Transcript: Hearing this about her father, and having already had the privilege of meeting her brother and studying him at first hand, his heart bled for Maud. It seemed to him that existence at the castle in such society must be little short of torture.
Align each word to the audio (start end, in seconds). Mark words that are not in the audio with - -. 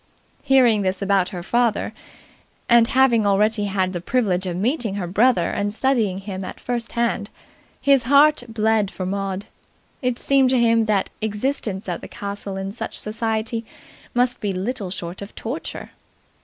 Hearing 0.41 0.81
this 0.81 0.99
about 0.99 1.29
her 1.29 1.43
father, 1.43 1.93
and 2.67 2.87
having 2.87 3.23
already 3.23 3.65
had 3.65 3.93
the 3.93 4.01
privilege 4.01 4.47
of 4.47 4.57
meeting 4.57 4.95
her 4.95 5.05
brother 5.05 5.51
and 5.51 5.71
studying 5.71 6.17
him 6.17 6.43
at 6.43 6.59
first 6.59 6.93
hand, 6.93 7.29
his 7.79 8.01
heart 8.09 8.41
bled 8.47 8.89
for 8.89 9.05
Maud. 9.05 9.45
It 10.01 10.17
seemed 10.17 10.49
to 10.49 10.59
him 10.59 10.85
that 10.85 11.11
existence 11.21 11.87
at 11.87 12.01
the 12.01 12.07
castle 12.07 12.57
in 12.57 12.71
such 12.71 12.97
society 12.97 13.63
must 14.15 14.39
be 14.41 14.51
little 14.53 14.89
short 14.89 15.21
of 15.21 15.35
torture. 15.35 15.91